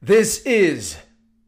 This 0.00 0.42
is 0.42 0.96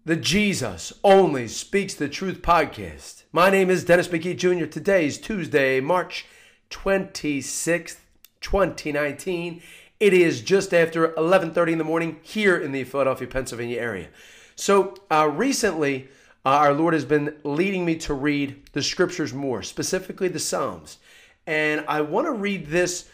the 0.05 0.17
Jesus 0.17 0.93
Only 1.05 1.47
Speaks 1.47 1.95
the 1.95 2.09
Truth 2.09 2.43
podcast. 2.43 3.23
My 3.31 3.49
name 3.49 3.71
is 3.71 3.85
Dennis 3.85 4.09
McGee 4.09 4.37
Jr. 4.37 4.67
Today 4.67 5.07
is 5.07 5.19
Tuesday, 5.19 5.79
March 5.79 6.27
26th, 6.69 7.99
2019. 8.41 9.63
It 10.01 10.13
is 10.13 10.41
just 10.41 10.75
after 10.75 11.15
11:30 11.15 11.71
in 11.71 11.79
the 11.79 11.85
morning 11.85 12.19
here 12.23 12.57
in 12.57 12.73
the 12.73 12.83
Philadelphia, 12.83 13.29
Pennsylvania 13.29 13.79
area. 13.79 14.09
So, 14.57 14.97
uh, 15.13 15.31
recently 15.33 16.09
uh, 16.45 16.49
our 16.49 16.75
Lord 16.75 16.95
has 16.95 17.05
been 17.05 17.37
leading 17.45 17.85
me 17.85 17.95
to 17.99 18.15
read 18.15 18.69
the 18.73 18.83
scriptures 18.83 19.33
more, 19.33 19.63
specifically 19.63 20.27
the 20.27 20.41
Psalms. 20.41 20.99
And 21.47 21.85
I 21.87 22.01
want 22.01 22.27
to 22.27 22.33
read 22.33 22.67
this 22.67 23.09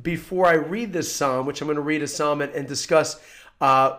before 0.00 0.46
I 0.46 0.54
read 0.54 0.92
this 0.92 1.12
psalm, 1.12 1.44
which 1.44 1.60
I'm 1.60 1.66
going 1.66 1.74
to 1.74 1.82
read 1.82 2.02
a 2.02 2.06
psalm 2.06 2.40
and, 2.40 2.52
and 2.52 2.68
discuss 2.68 3.20
uh, 3.60 3.96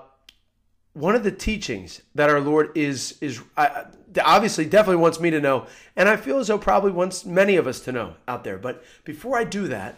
one 0.98 1.14
of 1.14 1.24
the 1.24 1.32
teachings 1.32 2.02
that 2.16 2.30
our 2.30 2.42
Lord 2.42 2.72
is 2.76 3.20
is 3.22 3.40
uh, 3.56 3.84
obviously 4.24 4.66
definitely 4.66 5.02
wants 5.02 5.20
me 5.20 5.30
to 5.30 5.40
know, 5.40 5.68
and 5.96 6.10
I 6.10 6.18
feel 6.18 6.40
as 6.40 6.48
though 6.48 6.58
probably 6.58 6.92
wants 6.92 7.24
many 7.24 7.56
of 7.56 7.68
us 7.68 7.80
to 7.82 7.92
know 7.92 8.16
out 8.28 8.44
there. 8.44 8.58
But 8.58 8.84
before 9.04 9.38
I 9.38 9.44
do 9.44 9.68
that, 9.68 9.96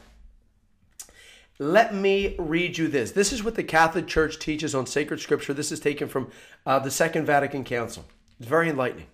let 1.57 1.95
me 1.95 2.35
read 2.37 2.77
you 2.77 2.89
this. 2.89 3.11
This 3.11 3.31
is 3.31 3.43
what 3.43 3.55
the 3.55 3.63
Catholic 3.63 4.07
Church 4.07 4.39
teaches 4.39 4.75
on 4.75 4.85
sacred 4.85 5.21
scripture. 5.21 5.53
This 5.53 5.71
is 5.71 5.79
taken 5.79 6.09
from 6.09 6.31
uh, 6.65 6.79
the 6.79 6.91
Second 6.91 7.25
Vatican 7.25 7.63
Council. 7.63 8.03
It's 8.37 8.49
very 8.49 8.69
enlightening. 8.69 9.07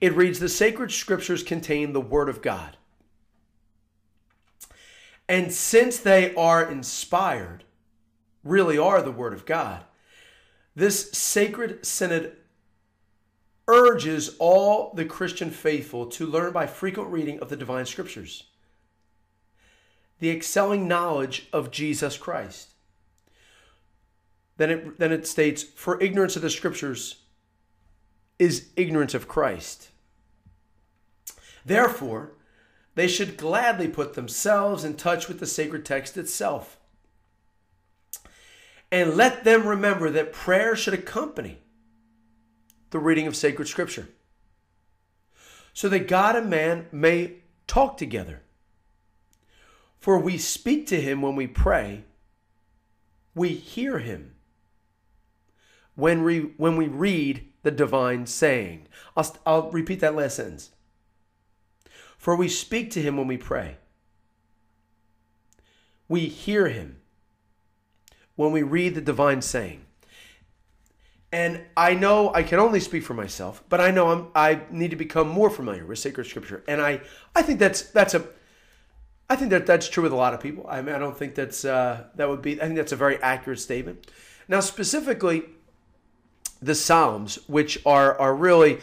It 0.00 0.16
reads 0.16 0.40
The 0.40 0.48
sacred 0.48 0.90
scriptures 0.90 1.44
contain 1.44 1.92
the 1.92 2.00
Word 2.00 2.28
of 2.28 2.42
God. 2.42 2.76
And 5.28 5.52
since 5.52 5.98
they 5.98 6.34
are 6.34 6.68
inspired, 6.68 7.62
really 8.42 8.76
are 8.76 9.02
the 9.02 9.12
Word 9.12 9.32
of 9.32 9.46
God, 9.46 9.84
this 10.76 11.10
sacred 11.12 11.84
synod 11.86 12.36
urges 13.66 14.36
all 14.38 14.92
the 14.94 15.06
Christian 15.06 15.50
faithful 15.50 16.06
to 16.06 16.26
learn 16.26 16.52
by 16.52 16.66
frequent 16.66 17.10
reading 17.10 17.40
of 17.40 17.48
the 17.48 17.56
divine 17.56 17.86
scriptures, 17.86 18.44
the 20.20 20.30
excelling 20.30 20.86
knowledge 20.86 21.48
of 21.52 21.70
Jesus 21.70 22.18
Christ. 22.18 22.68
Then 24.58 24.70
it, 24.70 24.98
then 24.98 25.12
it 25.12 25.26
states, 25.26 25.62
For 25.62 26.00
ignorance 26.00 26.36
of 26.36 26.42
the 26.42 26.50
scriptures 26.50 27.22
is 28.38 28.68
ignorance 28.76 29.14
of 29.14 29.26
Christ. 29.26 29.88
Therefore, 31.64 32.32
they 32.94 33.08
should 33.08 33.36
gladly 33.36 33.88
put 33.88 34.14
themselves 34.14 34.84
in 34.84 34.94
touch 34.94 35.26
with 35.26 35.40
the 35.40 35.46
sacred 35.46 35.84
text 35.84 36.16
itself. 36.16 36.78
And 38.90 39.16
let 39.16 39.44
them 39.44 39.66
remember 39.66 40.10
that 40.10 40.32
prayer 40.32 40.76
should 40.76 40.94
accompany 40.94 41.58
the 42.90 42.98
reading 42.98 43.26
of 43.26 43.36
sacred 43.36 43.68
scripture 43.68 44.08
so 45.72 45.88
that 45.88 46.08
God 46.08 46.36
and 46.36 46.48
man 46.48 46.86
may 46.92 47.38
talk 47.66 47.96
together. 47.96 48.42
For 49.98 50.18
we 50.18 50.38
speak 50.38 50.86
to 50.86 51.00
him 51.00 51.20
when 51.20 51.34
we 51.34 51.46
pray, 51.46 52.04
we 53.34 53.48
hear 53.50 53.98
him 53.98 54.36
when 55.96 56.22
we, 56.22 56.52
when 56.56 56.76
we 56.76 56.86
read 56.86 57.52
the 57.62 57.70
divine 57.70 58.26
saying. 58.26 58.86
I'll, 59.16 59.36
I'll 59.44 59.70
repeat 59.70 60.00
that 60.00 60.14
last 60.14 60.36
sentence. 60.36 60.70
For 62.16 62.36
we 62.36 62.48
speak 62.48 62.90
to 62.92 63.02
him 63.02 63.16
when 63.16 63.26
we 63.26 63.36
pray. 63.36 63.78
We 66.08 66.26
hear 66.26 66.68
him 66.68 67.00
when 68.36 68.52
we 68.52 68.62
read 68.62 68.94
the 68.94 69.00
divine 69.00 69.42
saying. 69.42 69.82
And 71.32 71.62
I 71.76 71.94
know 71.94 72.32
I 72.32 72.42
can 72.42 72.58
only 72.58 72.80
speak 72.80 73.02
for 73.02 73.14
myself, 73.14 73.62
but 73.68 73.80
I 73.80 73.90
know 73.90 74.08
I'm, 74.08 74.28
I 74.34 74.60
need 74.70 74.90
to 74.90 74.96
become 74.96 75.28
more 75.28 75.50
familiar 75.50 75.84
with 75.84 75.98
sacred 75.98 76.26
scripture. 76.26 76.62
And 76.68 76.80
I, 76.80 77.00
I 77.34 77.42
think 77.42 77.58
that's 77.58 77.82
that's 77.82 78.14
a 78.14 78.24
I 79.28 79.34
think 79.34 79.50
that 79.50 79.66
that's 79.66 79.88
true 79.88 80.04
with 80.04 80.12
a 80.12 80.16
lot 80.16 80.34
of 80.34 80.40
people. 80.40 80.66
I 80.68 80.80
mean, 80.82 80.94
I 80.94 80.98
don't 80.98 81.16
think 81.16 81.34
that's 81.34 81.64
uh, 81.64 82.04
that 82.14 82.28
would 82.28 82.42
be. 82.42 82.60
I 82.60 82.66
think 82.66 82.76
that's 82.76 82.92
a 82.92 82.96
very 82.96 83.20
accurate 83.22 83.58
statement. 83.58 84.06
Now, 84.48 84.60
specifically, 84.60 85.42
the 86.62 86.74
Psalms, 86.74 87.38
which 87.48 87.78
are, 87.84 88.18
are 88.18 88.34
really, 88.34 88.78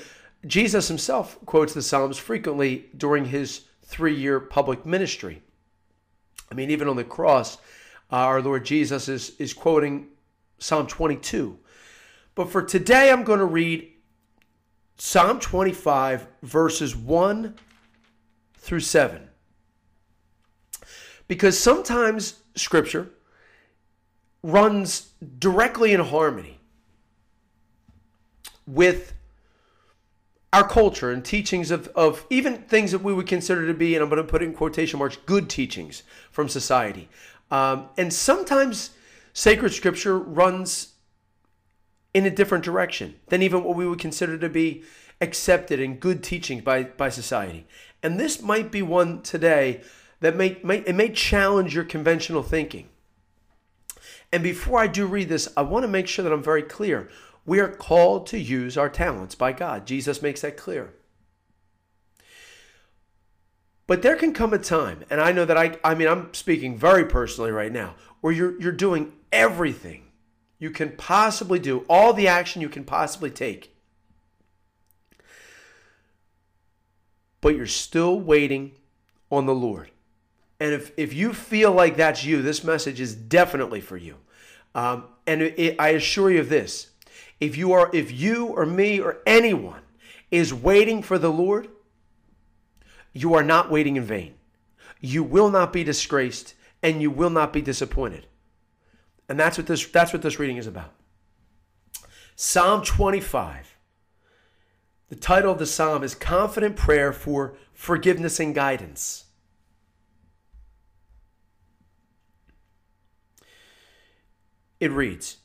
Jesus 0.45 0.89
himself 0.89 1.37
quotes 1.45 1.73
the 1.73 1.81
Psalms 1.81 2.17
frequently 2.17 2.85
during 2.97 3.25
his 3.25 3.61
three 3.83 4.15
year 4.15 4.39
public 4.39 4.85
ministry. 4.85 5.41
I 6.51 6.55
mean, 6.55 6.69
even 6.69 6.87
on 6.87 6.97
the 6.97 7.03
cross, 7.03 7.57
uh, 8.13 8.17
our 8.17 8.43
Lord 8.43 8.63
Jesus 8.63 9.09
is, 9.09 9.31
is 9.39 9.55
quoting 9.55 10.07
Psalm 10.59 10.85
22. 10.85 11.57
But 12.35 12.51
for 12.51 12.61
today, 12.61 13.11
I'm 13.11 13.23
going 13.23 13.39
to 13.39 13.45
read 13.45 13.91
Psalm 14.99 15.39
25, 15.39 16.27
verses 16.43 16.95
1 16.95 17.55
through 18.59 18.79
7. 18.81 19.27
Because 21.27 21.57
sometimes 21.57 22.41
Scripture 22.53 23.09
runs 24.43 25.13
directly 25.39 25.91
in 25.91 25.99
harmony 25.99 26.59
with 28.67 29.15
our 30.53 30.67
culture 30.67 31.11
and 31.11 31.25
teachings 31.25 31.71
of, 31.71 31.87
of 31.95 32.27
even 32.29 32.57
things 32.57 32.91
that 32.91 32.99
we 33.01 33.11
would 33.11 33.25
consider 33.25 33.65
to 33.65 33.73
be, 33.73 33.95
and 33.95 34.03
I'm 34.03 34.09
going 34.09 34.21
to 34.21 34.27
put 34.27 34.43
in 34.43 34.53
quotation 34.53 34.99
marks, 34.99 35.17
good 35.25 35.49
teachings 35.49 36.03
from 36.29 36.47
society. 36.47 37.09
Um, 37.53 37.89
and 37.97 38.11
sometimes 38.11 38.89
sacred 39.31 39.73
scripture 39.73 40.17
runs 40.17 40.95
in 42.11 42.25
a 42.25 42.31
different 42.31 42.63
direction 42.63 43.13
than 43.27 43.43
even 43.43 43.63
what 43.63 43.77
we 43.77 43.87
would 43.87 43.99
consider 43.99 44.39
to 44.39 44.49
be 44.49 44.83
accepted 45.21 45.79
and 45.79 45.99
good 45.99 46.23
teaching 46.23 46.61
by, 46.61 46.85
by 46.85 47.09
society. 47.09 47.67
And 48.01 48.19
this 48.19 48.41
might 48.41 48.71
be 48.71 48.81
one 48.81 49.21
today 49.21 49.81
that 50.19 50.35
may, 50.35 50.57
may 50.63 50.79
it 50.79 50.95
may 50.95 51.09
challenge 51.09 51.75
your 51.75 51.83
conventional 51.83 52.41
thinking. 52.41 52.89
And 54.31 54.41
before 54.41 54.79
I 54.79 54.87
do 54.87 55.05
read 55.05 55.29
this, 55.29 55.47
I 55.55 55.61
want 55.61 55.83
to 55.83 55.87
make 55.87 56.07
sure 56.07 56.23
that 56.23 56.33
I'm 56.33 56.41
very 56.41 56.63
clear. 56.63 57.07
We 57.45 57.59
are 57.59 57.69
called 57.69 58.25
to 58.27 58.39
use 58.39 58.79
our 58.79 58.89
talents 58.89 59.35
by 59.35 59.53
God. 59.53 59.85
Jesus 59.85 60.23
makes 60.23 60.41
that 60.41 60.57
clear. 60.57 60.95
But 63.85 64.01
there 64.01 64.15
can 64.15 64.33
come 64.33 64.53
a 64.53 64.59
time, 64.59 65.03
and 65.09 65.19
I 65.19 65.31
know 65.31 65.45
that 65.45 65.57
I 65.57 65.77
I 65.83 65.95
mean 65.95 66.07
I'm 66.07 66.33
speaking 66.33 66.77
very 66.77 67.05
personally 67.05 67.51
right 67.51 67.71
now, 67.71 67.95
where 68.21 68.33
you're 68.33 68.59
you're 68.61 68.71
doing 68.71 69.13
everything 69.31 70.03
you 70.63 70.69
can 70.69 70.91
possibly 70.91 71.59
do, 71.59 71.83
all 71.89 72.13
the 72.13 72.29
action 72.29 72.61
you 72.61 72.69
can 72.69 72.85
possibly 72.85 73.29
take. 73.29 73.75
But 77.41 77.57
you're 77.57 77.67
still 77.67 78.17
waiting 78.17 78.71
on 79.29 79.45
the 79.45 79.53
Lord. 79.53 79.91
And 80.61 80.73
if, 80.73 80.93
if 80.95 81.13
you 81.13 81.33
feel 81.33 81.73
like 81.73 81.97
that's 81.97 82.23
you, 82.23 82.41
this 82.41 82.63
message 82.63 83.01
is 83.01 83.13
definitely 83.13 83.81
for 83.81 83.97
you. 83.97 84.15
Um, 84.73 85.03
and 85.27 85.41
it, 85.41 85.59
it, 85.59 85.75
I 85.77 85.89
assure 85.89 86.31
you 86.31 86.39
of 86.39 86.47
this 86.47 86.91
if 87.41 87.57
you 87.57 87.73
are 87.73 87.89
if 87.93 88.09
you 88.13 88.45
or 88.45 88.65
me 88.65 89.01
or 89.01 89.17
anyone 89.25 89.81
is 90.31 90.53
waiting 90.53 91.03
for 91.03 91.17
the 91.17 91.31
Lord, 91.31 91.67
you 93.13 93.35
are 93.35 93.43
not 93.43 93.69
waiting 93.69 93.95
in 93.95 94.03
vain. 94.03 94.33
You 94.99 95.23
will 95.23 95.49
not 95.49 95.71
be 95.71 95.83
disgraced 95.83 96.55
and 96.81 97.01
you 97.01 97.11
will 97.11 97.29
not 97.29 97.53
be 97.53 97.61
disappointed. 97.61 98.27
And 99.29 99.39
that's 99.39 99.57
what 99.57 99.67
this 99.67 99.85
that's 99.85 100.11
what 100.11 100.21
this 100.21 100.39
reading 100.39 100.57
is 100.57 100.67
about. 100.67 100.91
Psalm 102.35 102.83
25. 102.83 103.77
The 105.09 105.15
title 105.15 105.51
of 105.51 105.59
the 105.59 105.65
psalm 105.67 106.03
is 106.03 106.15
Confident 106.15 106.75
Prayer 106.75 107.13
for 107.13 107.55
Forgiveness 107.71 108.39
and 108.39 108.55
Guidance. 108.55 109.25
It 114.79 114.91
reads 114.91 115.37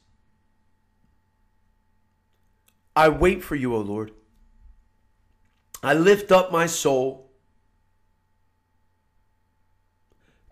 I 2.97 3.09
wait 3.11 3.44
for 3.44 3.55
you, 3.55 3.75
O 3.76 3.79
Lord. 3.79 4.12
I 5.82 5.94
lift 5.94 6.32
up 6.32 6.50
my 6.50 6.67
soul 6.67 7.28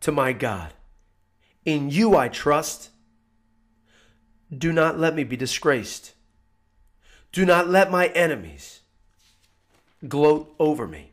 to 0.06 0.12
my 0.12 0.32
God. 0.32 0.72
In 1.64 1.90
you 1.90 2.14
I 2.16 2.28
trust. 2.28 2.90
Do 4.56 4.72
not 4.72 5.00
let 5.00 5.16
me 5.16 5.24
be 5.24 5.36
disgraced. 5.36 6.14
Do 7.32 7.44
not 7.44 7.68
let 7.68 7.90
my 7.90 8.06
enemies 8.06 8.82
gloat 10.06 10.54
over 10.60 10.86
me. 10.86 11.10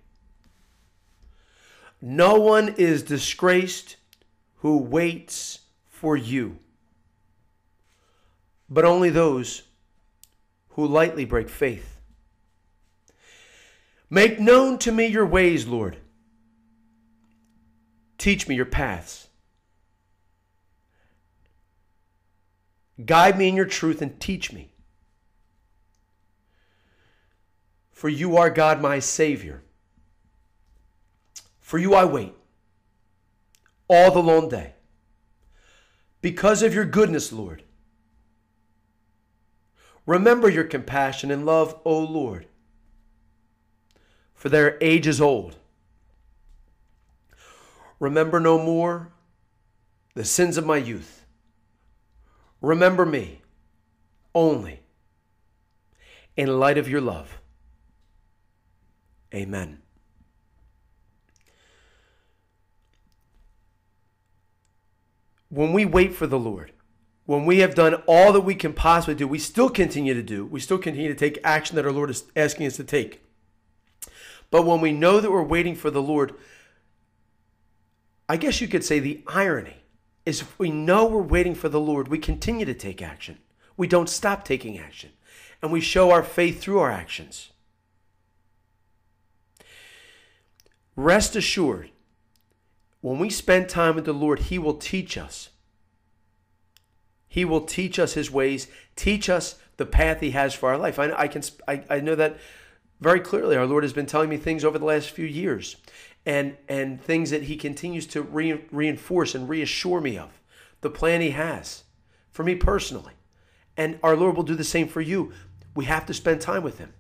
No 2.04 2.36
one 2.36 2.76
is 2.78 3.02
disgraced 3.02 3.96
who 4.58 4.78
waits 4.78 5.62
for 5.90 6.16
you, 6.16 6.60
but 8.70 8.86
only 8.86 9.10
those 9.10 9.64
who 10.70 10.86
lightly 10.86 11.26
break 11.26 11.50
faith. 11.50 11.98
Make 14.08 14.40
known 14.40 14.78
to 14.78 14.92
me 14.92 15.08
your 15.08 15.26
ways, 15.26 15.66
Lord. 15.66 15.98
Teach 18.24 18.48
me 18.48 18.56
your 18.56 18.64
paths. 18.64 19.28
Guide 23.06 23.38
me 23.38 23.50
in 23.50 23.56
your 23.58 23.66
truth 23.66 24.02
and 24.02 24.18
teach 24.18 24.54
me. 24.54 24.72
For 27.92 28.08
you 28.08 28.38
are 28.38 28.50
God, 28.50 28.82
my 28.82 29.00
Savior. 29.00 29.62
For 31.60 31.78
you 31.78 31.96
I 31.96 32.06
wait 32.06 32.34
all 33.90 34.10
the 34.10 34.24
long 34.24 34.48
day. 34.48 34.76
Because 36.22 36.64
of 36.64 36.74
your 36.74 36.86
goodness, 36.86 37.34
Lord. 37.34 37.64
Remember 40.06 40.48
your 40.48 40.64
compassion 40.64 41.30
and 41.30 41.46
love, 41.46 41.78
O 41.84 42.00
Lord, 42.00 42.48
for 44.34 44.48
they 44.48 44.62
are 44.62 44.78
ages 44.80 45.20
old. 45.20 45.58
Remember 48.04 48.42
no 48.42 48.62
more 48.62 49.14
the 50.14 50.26
sins 50.26 50.58
of 50.58 50.66
my 50.66 50.76
youth. 50.76 51.26
Remember 52.60 53.06
me 53.06 53.40
only 54.36 54.82
in 56.36 56.60
light 56.60 56.78
of 56.78 56.90
your 56.90 57.00
love. 57.00 57.40
Amen. 59.34 59.82
When 65.48 65.72
we 65.72 65.86
wait 65.86 66.14
for 66.14 66.28
the 66.28 66.38
Lord, 66.38 66.74
when 67.26 67.46
we 67.46 67.60
have 67.60 67.74
done 67.74 68.04
all 68.06 68.34
that 68.34 68.42
we 68.42 68.56
can 68.56 68.74
possibly 68.74 69.16
do, 69.16 69.30
we 69.30 69.40
still 69.40 69.70
continue 69.70 70.14
to 70.14 70.24
do, 70.24 70.46
we 70.46 70.60
still 70.60 70.78
continue 70.78 71.08
to 71.08 71.16
take 71.16 71.40
action 71.42 71.78
that 71.78 71.86
our 71.86 71.92
Lord 71.94 72.10
is 72.10 72.26
asking 72.36 72.68
us 72.68 72.76
to 72.76 72.84
take. 72.84 73.24
But 74.52 74.66
when 74.66 74.82
we 74.82 74.92
know 74.92 75.22
that 75.22 75.32
we're 75.32 75.42
waiting 75.42 75.74
for 75.74 75.90
the 75.90 76.02
Lord, 76.02 76.34
I 78.34 78.38
guess 78.38 78.62
you 78.62 78.68
could 78.68 78.84
say 78.84 78.98
the 78.98 79.22
irony 79.28 79.84
is 80.26 80.42
if 80.42 80.58
we 80.58 80.72
know 80.72 81.06
we're 81.06 81.22
waiting 81.22 81.54
for 81.54 81.70
the 81.70 81.80
Lord, 81.80 82.08
we 82.08 82.18
continue 82.18 82.66
to 82.66 82.74
take 82.74 83.00
action. 83.00 83.38
We 83.78 83.86
don't 83.86 84.10
stop 84.10 84.44
taking 84.44 84.80
action. 84.80 85.12
And 85.62 85.72
we 85.72 85.80
show 85.80 86.10
our 86.10 86.24
faith 86.24 86.60
through 86.60 86.80
our 86.80 86.90
actions. 86.90 87.52
Rest 90.96 91.36
assured, 91.36 91.92
when 93.02 93.20
we 93.20 93.30
spend 93.30 93.70
time 93.70 93.94
with 93.94 94.06
the 94.06 94.14
Lord, 94.14 94.40
He 94.40 94.58
will 94.58 94.78
teach 94.78 95.16
us 95.16 95.50
he 97.34 97.46
will 97.46 97.62
teach 97.62 97.98
us 97.98 98.14
his 98.14 98.30
ways, 98.30 98.68
teach 98.96 99.28
us 99.28 99.56
the 99.78 99.88
path 99.88 100.20
he 100.20 100.32
has 100.32 100.54
for 100.54 100.70
our 100.70 100.78
life. 100.78 101.00
I, 101.00 101.12
I 101.14 101.28
can 101.28 101.42
I, 101.68 101.84
I 101.90 102.00
know 102.00 102.14
that 102.14 102.38
very 103.02 103.20
clearly. 103.20 103.56
Our 103.56 103.66
Lord 103.66 103.84
has 103.84 103.92
been 103.92 104.06
telling 104.06 104.30
me 104.30 104.38
things 104.38 104.64
over 104.64 104.78
the 104.78 104.86
last 104.86 105.10
few 105.10 105.26
years, 105.26 105.78
and 106.26 106.58
and 106.68 107.02
things 107.02 107.30
that 107.32 107.44
He 107.44 107.56
continues 107.56 108.08
to 108.08 108.22
re, 108.22 108.64
reinforce 108.72 109.36
and 109.36 109.50
reassure 109.50 110.02
me 110.02 110.18
of 110.18 110.42
the 110.82 110.90
plan 110.90 111.22
He 111.22 111.32
has 111.32 111.84
for 112.32 112.44
me 112.44 112.56
personally, 112.56 113.14
and 113.78 114.00
our 114.04 114.16
Lord 114.16 114.36
will 114.36 114.44
do 114.44 114.56
the 114.56 114.64
same 114.64 114.88
for 114.88 115.02
you. 115.02 115.32
We 115.76 115.86
have 115.86 116.06
to 116.08 116.14
spend 116.14 116.42
time 116.42 116.64
with 116.64 116.78
Him. 116.78 116.94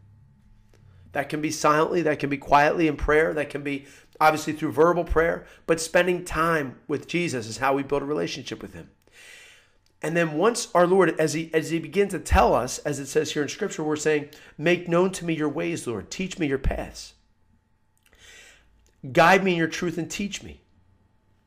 That 1.14 1.30
can 1.30 1.42
be 1.42 1.52
silently, 1.52 2.02
that 2.02 2.20
can 2.20 2.30
be 2.30 2.38
quietly 2.38 2.88
in 2.88 2.98
prayer, 2.98 3.34
that 3.34 3.50
can 3.50 3.64
be 3.64 3.86
obviously 4.20 4.54
through 4.54 4.72
verbal 4.72 5.04
prayer, 5.04 5.46
but 5.68 5.80
spending 5.80 6.26
time 6.26 6.80
with 6.88 7.08
Jesus 7.08 7.48
is 7.48 7.58
how 7.58 7.76
we 7.76 7.84
build 7.84 8.02
a 8.02 8.06
relationship 8.06 8.62
with 8.62 8.74
Him. 8.74 8.90
And 10.04 10.18
then 10.18 10.34
once 10.34 10.68
our 10.76 10.86
Lord, 10.86 11.18
as 11.18 11.34
he 11.34 11.50
as 11.54 11.70
he 11.70 11.80
begins 11.80 12.12
to 12.12 12.20
tell 12.20 12.54
us, 12.54 12.78
as 12.80 13.00
it 13.00 13.06
says 13.06 13.32
here 13.32 13.42
in 13.42 13.48
Scripture, 13.48 13.84
we're 13.84 13.96
saying, 13.96 14.30
"Make 14.58 14.90
known 14.90 15.12
to 15.14 15.24
me 15.24 15.34
your 15.34 15.48
ways, 15.48 15.88
Lord. 15.88 16.12
Teach 16.12 16.38
me 16.38 16.46
your 16.46 16.58
paths. 16.58 17.14
Guide 19.12 19.44
me 19.44 19.52
in 19.52 19.58
your 19.58 19.68
truth 19.68 19.98
and 19.98 20.10
teach 20.10 20.44
me, 20.44 20.62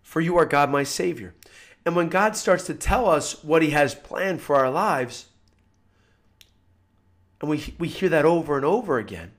for 0.03 0.21
you 0.21 0.37
are 0.37 0.45
God, 0.45 0.71
my 0.71 0.83
Savior." 0.83 1.35
And 1.85 1.97
when 1.97 2.09
God 2.09 2.37
starts 2.37 2.65
to 2.67 2.75
tell 2.75 3.09
us 3.09 3.43
what 3.45 3.63
He 3.63 3.71
has 3.71 3.95
planned 3.95 4.43
for 4.43 4.57
our 4.57 4.71
lives, 4.71 5.27
and 7.41 7.49
we 7.49 7.75
we 7.79 7.89
hear 7.89 8.09
that 8.09 8.25
over 8.25 8.57
and 8.57 8.65
over 8.65 8.99
again, 8.99 9.33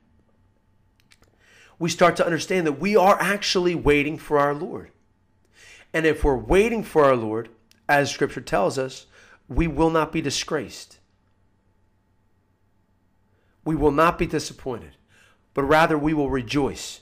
we 1.78 1.90
start 1.90 2.16
to 2.16 2.26
understand 2.26 2.66
that 2.66 2.80
we 2.80 2.96
are 2.96 3.22
actually 3.22 3.76
waiting 3.76 4.18
for 4.18 4.40
our 4.40 4.54
Lord. 4.54 4.92
And 5.94 6.06
if 6.06 6.24
we're 6.24 6.36
waiting 6.36 6.84
for 6.84 7.06
our 7.06 7.16
Lord, 7.16 7.50
as 7.88 8.10
Scripture 8.12 8.42
tells 8.42 8.78
us, 8.78 9.06
we 9.48 9.68
will 9.68 9.90
not 9.90 10.12
be 10.12 10.22
disgraced. 10.22 11.00
We 13.64 13.76
will 13.76 13.92
not 13.92 14.18
be 14.18 14.26
disappointed, 14.26 14.96
but 15.54 15.64
rather 15.64 15.98
we 15.98 16.14
will 16.14 16.30
rejoice 16.30 17.02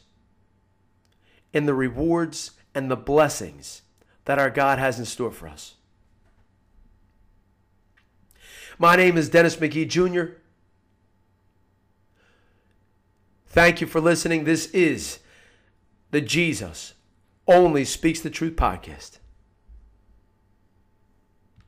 in 1.56 1.66
the 1.66 1.74
rewards 1.74 2.52
and 2.76 2.92
the 2.92 2.98
blessings 2.98 3.82
that 4.26 4.38
our 4.38 4.50
God 4.50 4.78
has 4.78 5.00
in 5.00 5.06
store 5.06 5.32
for 5.32 5.48
us. 5.48 5.76
My 8.78 8.98
name 8.98 9.18
is 9.18 9.30
Dennis 9.30 9.56
McGee 9.56 9.88
Jr. 9.88 10.34
Thank 13.48 13.80
you 13.80 13.88
for 13.88 14.02
listening. 14.02 14.44
This 14.44 14.66
is 14.72 15.20
the 16.12 16.20
Jesus 16.20 16.94
Only 17.48 17.86
Speaks 17.86 18.20
the 18.20 18.30
Truth 18.30 18.58
podcast. 18.58 19.20